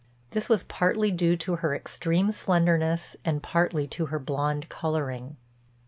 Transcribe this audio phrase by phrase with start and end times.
[0.31, 5.37] This was partly due to her extreme slenderness and partly to her blonde coloring.